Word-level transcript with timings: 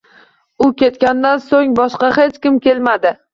U 0.67 0.69
ketganidan 0.79 1.43
so`ng 1.49 1.75
boshqa 1.81 2.11
hech 2.17 2.41
kim 2.47 2.59
kelmadi 2.65 3.15